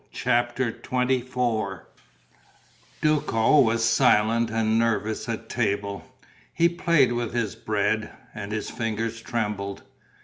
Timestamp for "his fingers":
8.51-9.21